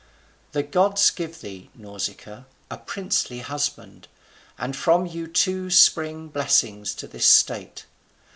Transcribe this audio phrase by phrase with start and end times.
[0.53, 4.07] The gods give thee, Nausicaa, a princely husband;
[4.57, 7.85] and from you two spring blessings to this state."